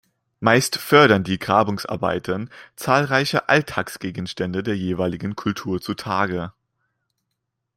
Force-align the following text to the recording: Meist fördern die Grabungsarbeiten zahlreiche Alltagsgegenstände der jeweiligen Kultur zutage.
Meist 0.39 0.77
fördern 0.77 1.23
die 1.23 1.37
Grabungsarbeiten 1.37 2.49
zahlreiche 2.75 3.49
Alltagsgegenstände 3.49 4.63
der 4.63 4.75
jeweiligen 4.75 5.35
Kultur 5.35 5.79
zutage. 5.79 6.53